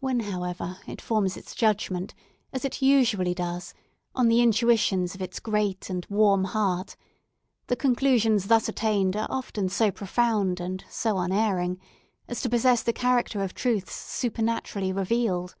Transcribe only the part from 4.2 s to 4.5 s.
the